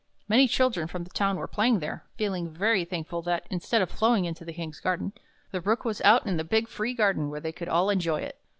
[0.27, 4.25] Many children from the town were playing there, feeling very thankful that, instead of flowing
[4.25, 5.13] into the King's garden,
[5.51, 8.35] the Brook was out in the big free garden where they could all enjoy it.